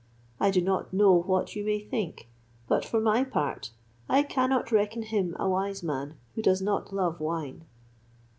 I 0.39 0.49
do 0.49 0.61
not 0.61 0.91
know 0.91 1.13
what 1.21 1.55
you 1.55 1.63
may 1.63 1.77
think; 1.79 2.27
but, 2.67 2.83
for 2.83 2.99
my 2.99 3.23
part, 3.23 3.69
I 4.09 4.23
cannot 4.23 4.71
reckon 4.71 5.03
him 5.03 5.35
a 5.39 5.47
wise 5.47 5.83
man 5.83 6.15
who 6.33 6.41
does 6.41 6.59
not 6.59 6.91
love 6.91 7.19
wine. 7.19 7.65